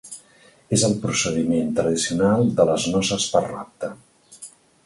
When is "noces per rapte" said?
2.97-3.95